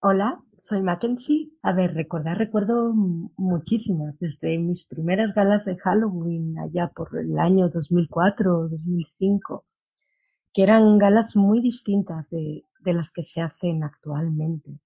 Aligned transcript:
Hola, 0.00 0.40
soy 0.58 0.82
Mackenzie. 0.82 1.50
A 1.62 1.72
ver, 1.72 1.94
recordar, 1.94 2.38
recuerdo 2.38 2.92
muchísimas, 2.94 4.18
desde 4.20 4.58
mis 4.58 4.84
primeras 4.84 5.34
galas 5.34 5.64
de 5.64 5.76
Halloween 5.78 6.58
allá 6.60 6.92
por 6.94 7.16
el 7.18 7.38
año 7.38 7.68
2004 7.70 8.58
o 8.58 8.68
2005, 8.68 9.64
que 10.54 10.62
eran 10.64 10.98
galas 10.98 11.36
muy 11.36 11.62
distintas 11.62 12.28
de, 12.30 12.64
de 12.80 12.94
las 12.94 13.12
que 13.12 13.22
se 13.22 13.42
hacen 13.42 13.84
actualmente. 13.84 14.80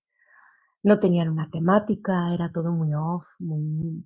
No 0.83 1.01
tenían 1.01 1.31
una 1.31 1.51
temática, 1.51 2.35
era 2.35 2.53
todo 2.53 2.73
muy 2.73 2.95
off, 2.95 3.27
muy, 3.41 4.05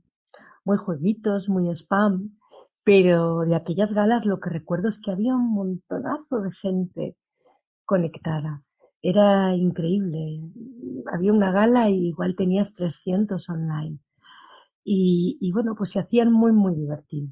muy 0.65 0.79
jueguitos, 0.79 1.49
muy 1.49 1.71
spam, 1.75 2.39
pero 2.85 3.41
de 3.43 3.57
aquellas 3.57 3.95
galas 3.95 4.27
lo 4.27 4.41
que 4.41 4.51
recuerdo 4.51 4.89
es 4.89 5.01
que 5.01 5.13
había 5.13 5.35
un 5.37 5.53
montonazo 5.55 6.41
de 6.43 6.53
gente 6.53 7.17
conectada. 7.87 8.63
Era 9.03 9.55
increíble. 9.57 10.41
Había 11.13 11.33
una 11.33 11.53
gala 11.53 11.91
y 11.91 12.09
igual 12.09 12.37
tenías 12.37 12.75
300 12.75 13.49
online. 13.49 13.99
Y, 14.85 15.39
y 15.41 15.53
bueno, 15.53 15.75
pues 15.77 15.91
se 15.91 16.01
hacían 16.01 16.33
muy, 16.33 16.53
muy 16.53 16.75
divertidos. 16.75 17.31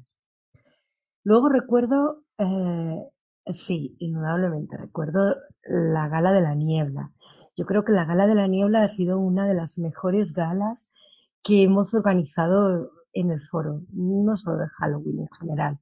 Luego 1.23 1.49
recuerdo, 1.49 2.23
eh, 2.37 3.01
sí, 3.47 3.95
indudablemente, 3.99 4.77
recuerdo 4.77 5.35
la 5.63 6.07
gala 6.07 6.31
de 6.31 6.41
la 6.41 6.53
niebla. 6.53 7.11
Yo 7.57 7.65
creo 7.65 7.83
que 7.83 7.93
la 7.93 8.05
gala 8.05 8.27
de 8.27 8.35
la 8.35 8.47
niebla 8.47 8.83
ha 8.83 8.87
sido 8.87 9.17
una 9.17 9.47
de 9.47 9.55
las 9.55 9.77
mejores 9.77 10.33
galas 10.33 10.91
que 11.41 11.63
hemos 11.63 11.93
organizado 11.93 12.91
en 13.13 13.31
el 13.31 13.41
foro, 13.41 13.81
no 13.91 14.37
solo 14.37 14.57
de 14.57 14.67
Halloween 14.77 15.21
en 15.21 15.29
general. 15.39 15.79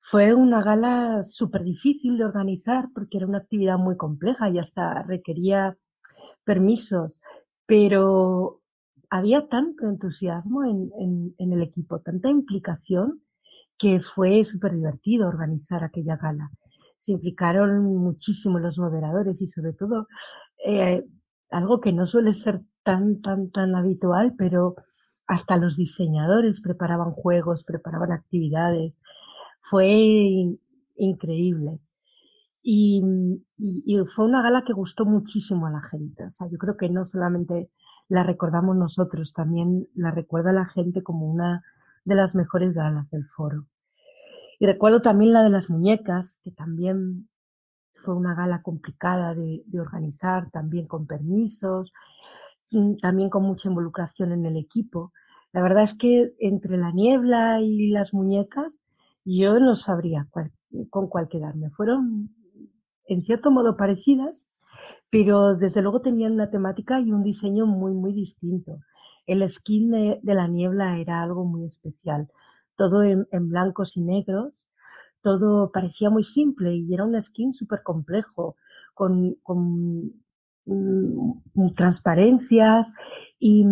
Fue 0.00 0.34
una 0.34 0.62
gala 0.62 1.22
súper 1.22 1.64
difícil 1.64 2.18
de 2.18 2.24
organizar 2.24 2.88
porque 2.94 3.18
era 3.18 3.26
una 3.26 3.38
actividad 3.38 3.78
muy 3.78 3.96
compleja 3.96 4.50
y 4.50 4.58
hasta 4.58 5.02
requería 5.04 5.76
permisos, 6.50 7.20
pero 7.66 8.62
había 9.10 9.40
tanto 9.54 9.82
entusiasmo 9.88 10.58
en, 10.72 10.80
en- 11.04 11.52
el 11.54 11.62
equipo, 11.62 12.00
tanta 12.00 12.28
implicación, 12.30 13.06
que 13.78 14.00
fue 14.00 14.44
súper 14.44 14.72
divertido 14.74 15.28
organizar 15.28 15.84
aquella 15.84 16.16
gala. 16.16 16.50
Se 16.96 17.12
implicaron 17.12 17.70
muchísimo 18.06 18.58
los 18.58 18.78
moderadores 18.78 19.40
y 19.40 19.48
sobre 19.48 19.72
todo 19.74 20.08
eh, 20.66 21.04
algo 21.50 21.80
que 21.80 21.92
no 21.92 22.06
suele 22.06 22.32
ser 22.32 22.60
tan, 22.84 23.20
tan, 23.22 23.50
tan 23.50 23.74
habitual, 23.74 24.34
pero 24.36 24.76
hasta 25.26 25.58
los 25.58 25.76
diseñadores 25.76 26.60
preparaban 26.60 27.12
juegos, 27.12 27.64
preparaban 27.64 28.12
actividades. 28.12 29.00
Fue 29.62 29.88
in- 29.88 30.60
increíble. 30.96 31.80
Y, 32.62 33.02
fue 34.14 34.24
una 34.24 34.42
gala 34.42 34.62
que 34.62 34.72
gustó 34.72 35.04
muchísimo 35.04 35.66
a 35.66 35.70
la 35.70 35.82
gente. 35.82 36.24
O 36.24 36.30
sea, 36.30 36.48
yo 36.50 36.58
creo 36.58 36.76
que 36.76 36.88
no 36.88 37.06
solamente 37.06 37.70
la 38.08 38.22
recordamos 38.22 38.76
nosotros, 38.76 39.32
también 39.32 39.88
la 39.94 40.10
recuerda 40.10 40.52
la 40.52 40.66
gente 40.66 41.02
como 41.02 41.30
una 41.30 41.62
de 42.04 42.14
las 42.14 42.34
mejores 42.34 42.74
galas 42.74 43.08
del 43.10 43.26
foro. 43.26 43.66
Y 44.58 44.66
recuerdo 44.66 45.02
también 45.02 45.32
la 45.32 45.42
de 45.42 45.50
las 45.50 45.70
muñecas, 45.70 46.40
que 46.42 46.50
también 46.50 47.28
fue 47.94 48.14
una 48.14 48.34
gala 48.34 48.62
complicada 48.62 49.34
de, 49.34 49.62
organizar, 49.78 50.50
también 50.50 50.86
con 50.86 51.06
permisos, 51.06 51.92
mm, 52.70 52.96
también 52.96 53.30
con 53.30 53.44
mucha 53.44 53.68
involucración 53.68 54.32
en 54.32 54.46
el 54.46 54.56
equipo. 54.56 55.12
La 55.52 55.62
verdad 55.62 55.82
es 55.82 55.94
que 55.94 56.34
entre 56.38 56.76
la 56.76 56.92
niebla 56.92 57.60
y 57.60 57.90
las 57.90 58.14
muñecas, 58.14 58.84
yo 59.24 59.58
no 59.60 59.76
sabría 59.76 60.26
con 60.90 61.08
cuál 61.08 61.28
quedarme. 61.28 61.70
Fueron 61.70 62.30
en 63.08 63.22
cierto 63.22 63.50
modo 63.50 63.76
parecidas, 63.76 64.46
pero 65.10 65.56
desde 65.56 65.82
luego 65.82 66.00
tenían 66.00 66.32
una 66.32 66.50
temática 66.50 67.00
y 67.00 67.10
un 67.10 67.22
diseño 67.22 67.66
muy, 67.66 67.92
muy 67.92 68.12
distinto. 68.12 68.78
El 69.26 69.48
skin 69.48 69.90
de, 69.90 70.20
la 70.22 70.46
niebla 70.46 70.98
era 70.98 71.22
algo 71.22 71.44
muy 71.44 71.64
especial, 71.64 72.28
todo 72.76 73.02
en, 73.02 73.26
blancos 73.48 73.96
y 73.96 74.02
negros, 74.02 74.64
todo 75.22 75.72
parecía 75.72 76.10
muy 76.10 76.22
simple 76.22 76.74
y 76.74 76.94
era 76.94 77.04
un 77.04 77.20
skin 77.20 77.52
súper 77.52 77.82
complejo, 77.82 78.56
con, 78.94 79.34
con 79.42 80.12
mm, 80.66 81.74
transparencias 81.74 82.92
y 83.38 83.64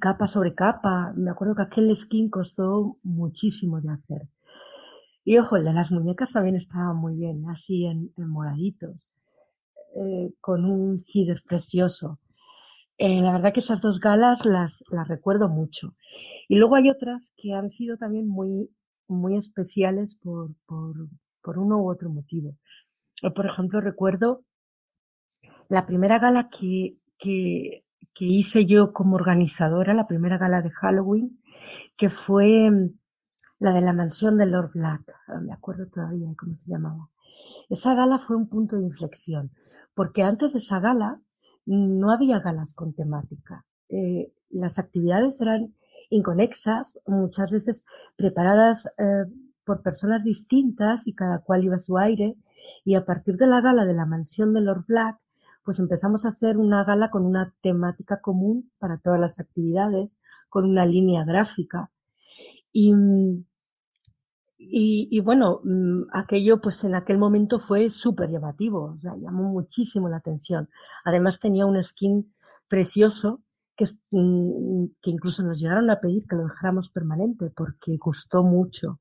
capa 0.00 0.26
sobre 0.26 0.54
capa. 0.54 1.12
Me 1.16 1.30
acuerdo 1.30 1.54
que 1.54 1.62
aquel 1.62 1.94
skin 1.94 2.30
costó 2.30 2.98
muchísimo 3.02 3.80
de 3.80 3.90
hacer. 3.90 4.28
Y 5.24 5.38
ojo, 5.38 5.56
el 5.56 5.64
de 5.64 5.72
las 5.72 5.90
muñecas 5.90 6.32
también 6.32 6.56
estaba 6.56 6.92
muy 6.92 7.16
bien, 7.16 7.48
así 7.48 7.86
en, 7.86 8.12
moraditos, 8.16 9.10
eh, 9.96 10.32
con 10.40 10.64
un 10.64 11.02
header 11.06 11.42
precioso. 11.46 12.18
Eh, 12.98 13.22
la 13.22 13.32
verdad 13.32 13.52
que 13.52 13.60
esas 13.60 13.80
dos 13.80 14.00
galas 14.00 14.44
las, 14.44 14.84
las 14.90 15.08
recuerdo 15.08 15.48
mucho. 15.48 15.96
Y 16.48 16.56
luego 16.56 16.76
hay 16.76 16.90
otras 16.90 17.32
que 17.36 17.54
han 17.54 17.68
sido 17.68 17.96
también 17.96 18.28
muy, 18.28 18.70
muy 19.08 19.36
especiales 19.36 20.16
por, 20.16 20.50
por, 20.66 21.08
por 21.42 21.58
uno 21.58 21.78
u 21.78 21.90
otro 21.90 22.10
motivo. 22.10 22.56
Por 23.34 23.46
ejemplo, 23.46 23.80
recuerdo 23.80 24.44
la 25.68 25.86
primera 25.86 26.18
gala 26.18 26.50
que, 26.50 26.96
que, 27.18 27.84
que 28.14 28.24
hice 28.24 28.66
yo 28.66 28.92
como 28.92 29.16
organizadora, 29.16 29.94
la 29.94 30.06
primera 30.06 30.38
gala 30.38 30.62
de 30.62 30.70
Halloween, 30.70 31.40
que 31.96 32.10
fue 32.10 32.70
mm, 32.70 32.90
la 33.64 33.72
de 33.72 33.80
la 33.80 33.94
mansión 33.94 34.36
de 34.36 34.44
Lord 34.44 34.72
Black. 34.74 35.10
Ah, 35.26 35.40
Me 35.40 35.54
acuerdo 35.54 35.86
todavía 35.86 36.28
de 36.28 36.36
cómo 36.36 36.54
se 36.54 36.68
llamaba. 36.70 37.08
Esa 37.70 37.94
gala 37.94 38.18
fue 38.18 38.36
un 38.36 38.46
punto 38.46 38.76
de 38.76 38.82
inflexión, 38.82 39.52
porque 39.94 40.22
antes 40.22 40.52
de 40.52 40.58
esa 40.58 40.80
gala 40.80 41.18
no 41.64 42.12
había 42.12 42.40
galas 42.40 42.74
con 42.74 42.92
temática. 42.92 43.64
Eh, 43.88 44.30
las 44.50 44.78
actividades 44.78 45.40
eran 45.40 45.74
inconexas, 46.10 47.00
muchas 47.06 47.50
veces 47.50 47.86
preparadas 48.16 48.86
eh, 48.98 49.24
por 49.64 49.80
personas 49.80 50.24
distintas 50.24 51.06
y 51.06 51.14
cada 51.14 51.38
cual 51.38 51.64
iba 51.64 51.76
a 51.76 51.78
su 51.78 51.96
aire. 51.96 52.36
Y 52.84 52.96
a 52.96 53.06
partir 53.06 53.36
de 53.36 53.46
la 53.46 53.62
gala 53.62 53.86
de 53.86 53.94
la 53.94 54.04
mansión 54.04 54.52
de 54.52 54.60
Lord 54.60 54.84
Black, 54.86 55.16
pues 55.64 55.78
empezamos 55.78 56.26
a 56.26 56.28
hacer 56.28 56.58
una 56.58 56.84
gala 56.84 57.08
con 57.08 57.24
una 57.24 57.54
temática 57.62 58.20
común 58.20 58.70
para 58.78 58.98
todas 58.98 59.18
las 59.18 59.40
actividades, 59.40 60.20
con 60.50 60.66
una 60.66 60.84
línea 60.84 61.24
gráfica. 61.24 61.90
Y, 62.72 62.92
mm, 62.92 63.44
y, 64.56 65.20
bueno, 65.20 65.60
mm, 65.64 66.04
aquello 66.12 66.60
pues 66.60 66.84
en 66.84 66.94
aquel 66.94 67.18
momento 67.18 67.58
fue 67.58 67.88
súper 67.88 68.30
llamativo, 68.30 68.94
o 68.94 68.98
sea, 68.98 69.16
llamó 69.16 69.44
muchísimo 69.44 70.08
la 70.08 70.18
atención. 70.18 70.68
Además 71.04 71.40
tenía 71.40 71.66
un 71.66 71.82
skin 71.82 72.32
precioso 72.68 73.42
mm, 74.10 74.86
que 75.02 75.10
incluso 75.10 75.42
nos 75.42 75.60
llegaron 75.60 75.90
a 75.90 76.00
pedir 76.00 76.26
que 76.26 76.36
lo 76.36 76.44
dejáramos 76.44 76.90
permanente 76.90 77.50
porque 77.50 77.96
gustó 77.96 78.42
mucho. 78.44 79.00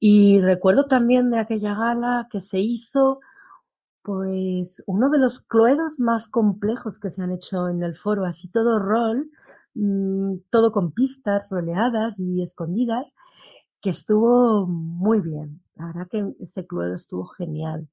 Y 0.00 0.40
recuerdo 0.40 0.86
también 0.86 1.30
de 1.30 1.38
aquella 1.38 1.74
gala 1.74 2.28
que 2.30 2.40
se 2.40 2.60
hizo 2.60 3.20
pues 4.02 4.82
uno 4.86 5.10
de 5.10 5.18
los 5.18 5.40
cluedos 5.40 6.00
más 6.00 6.28
complejos 6.28 6.98
que 6.98 7.10
se 7.10 7.22
han 7.22 7.32
hecho 7.32 7.68
en 7.68 7.82
el 7.82 7.96
foro, 7.96 8.24
así 8.24 8.48
todo 8.48 8.78
rol, 8.78 9.30
mm, 9.74 10.36
todo 10.50 10.72
con 10.72 10.92
pistas 10.92 11.48
roleadas 11.50 12.18
y 12.18 12.42
escondidas 12.42 13.14
que 13.82 13.90
estuvo 13.90 14.66
muy 14.66 15.20
bien. 15.20 15.62
La 15.76 15.86
verdad 15.88 16.08
que 16.10 16.24
ese 16.40 16.66
cluedo 16.66 16.94
estuvo 16.94 17.26
genial. 17.26 17.88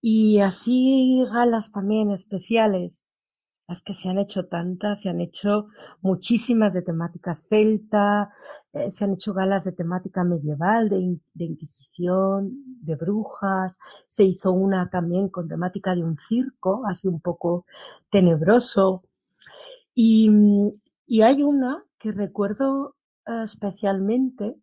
Y 0.00 0.40
así 0.40 1.24
galas 1.32 1.72
también 1.72 2.10
especiales, 2.10 3.06
las 3.68 3.82
que 3.82 3.92
se 3.94 4.08
han 4.10 4.18
hecho 4.18 4.46
tantas, 4.48 5.02
se 5.02 5.10
han 5.10 5.20
hecho 5.20 5.68
muchísimas 6.02 6.74
de 6.74 6.82
temática 6.82 7.34
celta, 7.36 8.32
eh, 8.72 8.90
se 8.90 9.04
han 9.04 9.14
hecho 9.14 9.34
galas 9.34 9.64
de 9.64 9.72
temática 9.72 10.24
medieval, 10.24 10.88
de, 10.90 10.98
in- 11.00 11.22
de 11.34 11.44
Inquisición, 11.46 12.52
de 12.82 12.96
brujas, 12.96 13.78
se 14.06 14.24
hizo 14.24 14.52
una 14.52 14.90
también 14.90 15.28
con 15.30 15.48
temática 15.48 15.94
de 15.94 16.04
un 16.04 16.18
circo, 16.18 16.84
así 16.88 17.08
un 17.08 17.20
poco 17.20 17.66
tenebroso. 18.10 19.04
Y, 19.94 20.30
y 21.06 21.22
hay 21.22 21.42
una 21.42 21.84
que 21.98 22.12
recuerdo 22.12 22.96
eh, 23.26 23.42
especialmente, 23.44 24.56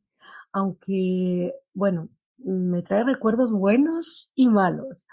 aunque, 0.54 1.54
bueno, 1.74 2.10
me 2.38 2.82
trae 2.84 3.04
recuerdos 3.04 3.52
buenos 3.52 4.32
y 4.36 4.48
malos, 4.48 5.06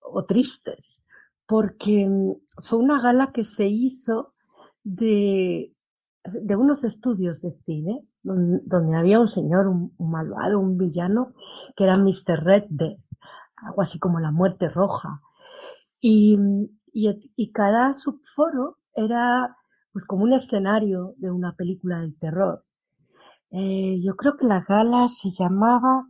o 0.00 0.24
tristes, 0.24 1.04
porque 1.46 2.06
mm, 2.08 2.32
fue 2.62 2.78
una 2.78 3.00
gala 3.00 3.32
que 3.32 3.44
se 3.44 3.66
hizo 3.68 4.34
de, 4.84 5.74
de 6.24 6.56
unos 6.56 6.84
estudios 6.84 7.40
de 7.42 7.50
cine, 7.50 8.04
don- 8.22 8.62
donde 8.66 8.96
había 8.96 9.20
un 9.20 9.28
señor, 9.28 9.66
un, 9.68 9.94
malvado, 9.98 10.58
un 10.60 10.78
villano, 10.78 11.34
que 11.76 11.84
era 11.84 11.96
Mr. 11.96 12.42
Red 12.44 12.64
Death, 12.70 13.00
algo 13.56 13.82
así 13.82 13.98
como 13.98 14.20
la 14.20 14.30
muerte 14.32 14.68
roja. 14.68 15.20
Y, 16.00 16.38
y, 16.92 17.20
y 17.36 17.52
cada 17.52 17.92
subforo 17.94 18.78
era 18.94 19.56
pues 19.92 20.04
como 20.04 20.24
un 20.24 20.32
escenario 20.34 21.14
de 21.18 21.30
una 21.30 21.54
película 21.56 22.00
de 22.00 22.12
terror. 22.12 22.64
Eh, 23.50 24.00
yo 24.02 24.16
creo 24.16 24.36
que 24.36 24.46
la 24.46 24.60
gala 24.68 25.08
se 25.08 25.30
llamaba 25.30 26.06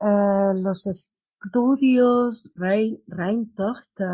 eh, 0.00 0.54
los, 0.56 0.86
es- 0.88 1.12
Studios 1.48 2.52
Rein, 2.56 3.00
Rheintochter 3.08 4.08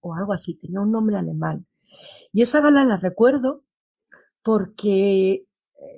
o, 0.00 0.14
algo 0.14 0.32
así, 0.34 0.54
tenía 0.56 0.80
un 0.80 0.92
nombre 0.92 1.16
alemán. 1.18 1.66
Y 2.32 2.42
esa 2.42 2.60
gala 2.62 2.84
la 2.84 2.96
recuerdo 2.98 3.64
porque 4.42 5.46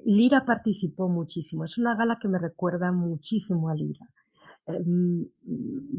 Lira 0.06 0.44
participó 0.46 1.08
muchísimo. 1.08 1.64
Es 1.64 1.78
una 1.78 1.96
gala 1.96 2.18
que 2.20 2.28
me 2.28 2.38
recuerda 2.38 2.92
muchísimo 2.92 3.68
a 3.70 3.74
Lira. 3.74 4.06
Em, 4.66 5.26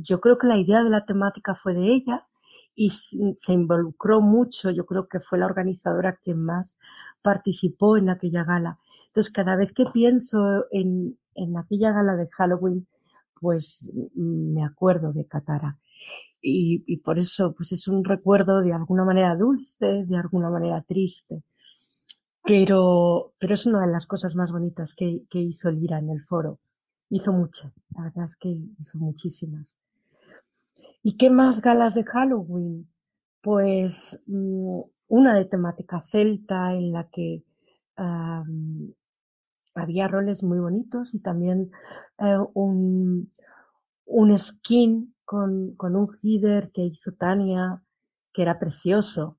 yo 0.02 0.20
creo 0.22 0.38
que 0.38 0.48
la 0.48 0.58
idea 0.58 0.84
de 0.84 0.90
la 0.90 1.06
temática 1.06 1.56
fue 1.56 1.74
de 1.74 1.94
ella 1.94 2.28
y 2.76 2.90
se 2.90 3.54
involucró 3.54 4.22
mucho. 4.22 4.72
Yo 4.72 4.86
creo 4.86 5.08
que 5.08 5.20
fue 5.20 5.40
la 5.40 5.46
organizadora 5.46 6.18
que 6.24 6.34
más 6.36 6.78
participó 7.22 7.98
en 7.98 8.10
aquella 8.10 8.44
gala. 8.44 8.80
Entonces, 9.12 9.34
cada 9.34 9.58
vez 9.58 9.74
que 9.74 9.84
pienso 9.94 10.38
en, 10.72 11.18
en 11.36 11.58
aquella 11.58 11.92
gala 11.92 12.16
de 12.16 12.30
Halloween, 12.30 12.88
pues 13.42 13.92
me 14.16 14.64
acuerdo 14.64 15.12
de 15.12 15.26
Katara. 15.26 15.78
Y, 16.42 16.86
y, 16.88 16.98
por 16.98 17.20
eso, 17.20 17.54
pues 17.54 17.74
es 17.74 17.90
un 17.90 18.06
recuerdo 18.06 18.62
de 18.62 18.74
alguna 18.74 19.04
manera 19.04 19.36
dulce, 19.36 20.06
de 20.06 20.18
alguna 20.18 20.50
manera 20.50 20.82
triste. 20.84 21.44
Pero, 22.42 23.34
pero 23.38 23.54
es 23.54 23.66
una 23.66 23.86
de 23.86 23.92
las 23.92 24.08
cosas 24.08 24.34
más 24.36 24.54
bonitas 24.54 24.94
que, 24.96 25.24
que 25.30 25.40
hizo 25.40 25.70
Lira 25.70 26.00
en 26.00 26.10
el 26.10 26.24
foro. 26.24 26.60
Hizo 27.10 27.34
muchas, 27.34 27.84
la 27.94 28.04
verdad 28.04 28.26
es 28.26 28.38
que 28.38 28.50
hizo 28.80 28.98
muchísimas. 28.98 29.76
¿Y 31.04 31.18
qué 31.18 31.30
más 31.30 31.62
galas 31.62 31.96
de 31.96 32.06
Halloween? 32.06 32.88
Pues 33.42 34.18
mm, 34.26 34.80
una 35.10 35.36
de 35.36 35.44
temática 35.44 36.02
celta 36.02 36.74
en 36.74 36.94
la 36.94 37.10
que 37.10 37.44
había 39.76 40.08
roles 40.08 40.44
muy 40.44 40.60
bonitos 40.60 41.14
y 41.14 41.20
también 41.20 41.72
eh, 42.18 42.38
un, 42.54 43.32
un 44.06 44.40
skin 44.40 45.16
con, 45.26 45.76
con 45.76 45.96
un 45.96 46.18
header 46.22 46.72
que 46.72 46.84
hizo 46.84 47.14
Tania, 47.14 47.82
que 48.34 48.42
era 48.42 48.60
precioso. 48.60 49.38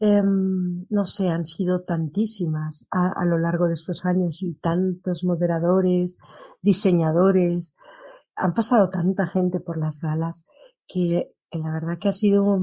Em, 0.00 0.86
no 0.90 1.06
sé, 1.06 1.28
han 1.28 1.44
sido 1.44 1.82
tantísimas 1.82 2.86
a, 2.90 3.24
lo 3.24 3.38
largo 3.38 3.68
de 3.68 3.74
estos 3.74 4.04
años 4.04 4.42
y 4.42 4.54
tantos 4.54 5.24
moderadores, 5.24 6.18
diseñadores, 6.62 7.74
han 8.36 8.54
pasado 8.54 8.88
tanta 8.88 9.26
gente 9.28 9.60
por 9.60 9.78
las 9.78 10.00
galas 10.00 10.46
que 10.86 11.32
la 11.52 11.72
verdad 11.72 11.98
que 11.98 12.08
ha 12.08 12.12
sido, 12.12 12.58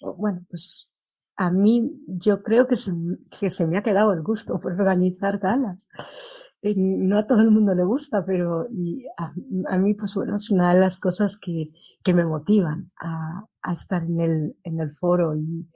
bueno, 0.00 0.44
pues 0.50 0.90
a 1.36 1.50
mí 1.50 2.02
yo 2.06 2.42
creo 2.42 2.66
que 2.66 2.76
se, 2.76 2.92
que 3.38 3.50
se 3.50 3.66
me 3.66 3.78
ha 3.78 3.82
quedado 3.82 4.12
el 4.12 4.22
gusto 4.22 4.58
por 4.58 4.72
organizar 4.72 5.38
galas. 5.38 5.88
Eh, 6.62 6.74
no 6.76 7.18
a 7.18 7.26
todo 7.26 7.42
el 7.42 7.50
mundo 7.50 7.74
le 7.74 7.84
gusta, 7.84 8.24
pero 8.24 8.66
a, 9.16 9.78
mí 9.78 9.94
pues 9.94 10.14
bueno, 10.14 10.36
es 10.36 10.50
una 10.50 10.74
de 10.74 10.80
las 10.80 10.98
cosas 10.98 11.38
que, 11.38 11.70
que 12.02 12.14
me 12.14 12.24
motivan 12.24 12.90
a, 12.98 13.44
a, 13.62 13.72
estar 13.74 14.02
en 14.02 14.20
el, 14.20 14.56
en 14.64 14.80
el 14.80 14.90
foro 14.92 15.36
y, 15.36 15.68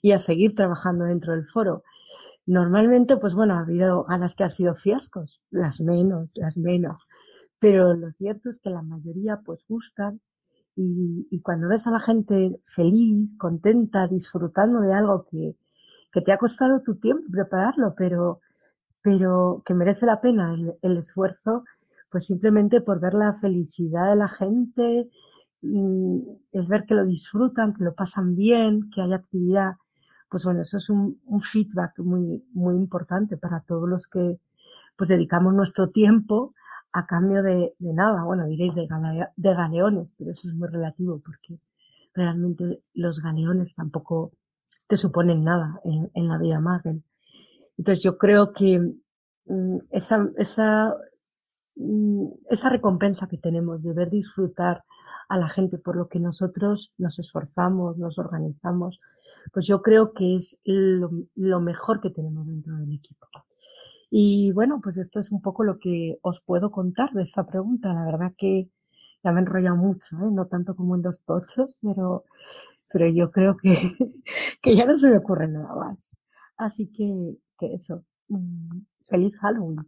y, 0.00 0.12
a 0.12 0.18
seguir 0.18 0.54
trabajando 0.54 1.04
dentro 1.04 1.32
del 1.32 1.46
foro. 1.46 1.82
Normalmente 2.46 3.16
pues 3.16 3.34
bueno, 3.34 3.54
ha 3.54 3.60
habido 3.60 4.04
galas 4.04 4.36
que 4.36 4.44
han 4.44 4.52
sido 4.52 4.74
fiascos, 4.74 5.42
las 5.50 5.80
menos, 5.80 6.32
las 6.36 6.56
menos, 6.56 7.06
pero 7.58 7.94
lo 7.94 8.12
cierto 8.12 8.48
es 8.48 8.58
que 8.60 8.70
la 8.70 8.82
mayoría 8.82 9.40
pues 9.44 9.64
gustan 9.68 10.20
y, 10.80 11.26
y, 11.32 11.40
cuando 11.40 11.68
ves 11.68 11.88
a 11.88 11.90
la 11.90 11.98
gente 11.98 12.60
feliz, 12.64 13.36
contenta, 13.36 14.06
disfrutando 14.06 14.80
de 14.80 14.92
algo 14.92 15.26
que, 15.28 15.56
que 16.12 16.20
te 16.20 16.32
ha 16.32 16.38
costado 16.38 16.82
tu 16.82 16.94
tiempo 17.00 17.24
prepararlo, 17.32 17.94
pero, 17.96 18.40
pero 19.02 19.62
que 19.66 19.74
merece 19.74 20.06
la 20.06 20.20
pena 20.20 20.54
el, 20.54 20.74
el, 20.80 20.98
esfuerzo, 20.98 21.64
pues 22.10 22.26
simplemente 22.26 22.80
por 22.80 23.00
ver 23.00 23.14
la 23.14 23.34
felicidad 23.34 24.08
de 24.08 24.16
la 24.16 24.28
gente, 24.28 25.10
mm, 25.62 26.18
es 26.52 26.68
ver 26.68 26.84
que 26.86 26.94
lo 26.94 27.04
disfrutan, 27.04 27.74
que 27.74 27.82
lo 27.82 27.94
pasan 27.94 28.36
bien, 28.36 28.88
que 28.94 29.02
hay 29.02 29.12
actividad, 29.12 29.72
pues 30.30 30.44
bueno, 30.44 30.62
eso 30.62 30.76
es 30.76 30.88
un, 30.90 31.20
un 31.24 31.40
feedback 31.42 31.98
muy, 31.98 32.44
muy 32.52 32.76
importante 32.76 33.36
para 33.36 33.62
todos 33.62 33.88
los 33.88 34.06
que 34.06 34.38
pues 34.96 35.10
dedicamos 35.10 35.54
nuestro 35.54 35.90
tiempo 35.90 36.54
a 36.92 37.06
cambio 37.06 37.42
de, 37.42 37.74
de 37.78 37.92
nada. 37.92 38.24
Bueno, 38.24 38.46
diréis 38.46 38.74
de, 38.74 38.88
de 39.36 39.54
galeones, 39.54 40.14
pero 40.16 40.32
eso 40.32 40.48
es 40.48 40.54
muy 40.54 40.68
relativo 40.68 41.20
porque 41.24 41.60
realmente 42.14 42.82
los 42.94 43.20
galeones 43.22 43.74
tampoco 43.74 44.32
te 44.86 44.96
suponen 44.96 45.44
nada 45.44 45.80
en, 45.84 46.28
la 46.28 46.38
vida 46.38 46.60
Magel. 46.60 47.02
Entonces 47.76 48.02
yo 48.02 48.18
creo 48.18 48.52
que 48.52 48.80
mm, 49.46 49.78
esa, 49.90 50.28
esa, 50.36 50.96
mm, 51.76 52.26
esa 52.50 52.68
recompensa 52.70 53.28
que 53.28 53.38
tenemos 53.38 53.82
de 53.82 53.92
ver 53.92 54.10
disfrutar 54.10 54.84
a 55.28 55.38
la 55.38 55.48
gente 55.48 55.78
por 55.78 55.94
lo 55.96 56.08
que 56.08 56.18
nosotros 56.18 56.94
nos 56.96 57.18
esforzamos, 57.18 57.98
nos 57.98 58.18
organizamos, 58.18 58.98
pues 59.52 59.66
yo 59.66 59.82
creo 59.82 60.12
que 60.12 60.34
es 60.34 60.58
lo 60.64 61.60
mejor 61.60 62.00
que 62.00 62.10
tenemos 62.10 62.46
dentro 62.46 62.76
del 62.76 62.92
equipo. 62.94 63.26
Y 64.10 64.52
bueno, 64.52 64.80
pues 64.82 64.96
esto 64.98 65.20
es 65.20 65.30
un 65.30 65.42
poco 65.42 65.64
lo 65.64 65.78
que 65.78 66.18
os 66.22 66.40
puedo 66.42 66.70
contar 66.70 67.12
de 67.12 67.22
esta 67.22 67.46
pregunta. 67.46 67.92
La 67.92 68.04
verdad 68.04 68.32
que 68.36 68.70
ya 69.24 69.32
me 69.32 69.40
he 69.40 69.42
enrollado 69.42 69.76
mucho, 69.76 70.16
¿eh? 70.16 70.30
no 70.32 70.46
tanto 70.46 70.76
como 70.76 70.96
en 70.96 71.02
los 71.02 71.22
tochos, 71.24 71.76
pero, 71.82 72.24
pero 72.90 73.08
yo 73.08 73.30
creo 73.30 73.56
que, 73.56 73.72
que 74.62 74.76
ya 74.76 74.86
no 74.86 74.96
se 74.96 75.10
me 75.10 75.18
ocurre 75.18 75.48
nada 75.48 75.74
más. 75.74 76.20
Así 76.56 76.88
que, 76.92 77.36
que 77.58 77.74
eso. 77.74 78.04
Mm, 78.28 78.80
feliz 79.02 79.36
Halloween. 79.40 79.78